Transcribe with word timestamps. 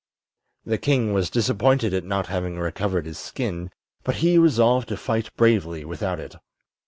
The 0.65 0.79
king 0.79 1.13
was 1.13 1.29
disappointed 1.29 1.93
at 1.93 2.03
not 2.03 2.25
having 2.25 2.57
recovered 2.57 3.05
his 3.05 3.19
skin, 3.19 3.69
but 4.03 4.15
he 4.15 4.39
resolved 4.39 4.87
to 4.87 4.97
fight 4.97 5.29
bravely 5.37 5.85
without 5.85 6.19
it. 6.19 6.35